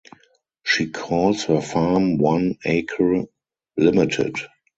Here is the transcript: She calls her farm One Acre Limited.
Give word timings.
She 0.63 0.89
calls 0.89 1.43
her 1.43 1.61
farm 1.61 2.17
One 2.17 2.57
Acre 2.65 3.27
Limited. 3.77 4.35